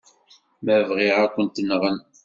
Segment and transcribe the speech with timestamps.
[0.63, 1.97] Ma bɣiɣ, ad kent-nɣen.